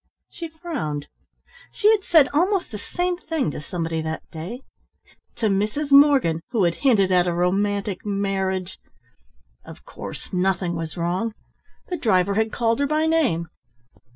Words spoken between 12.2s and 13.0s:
had called her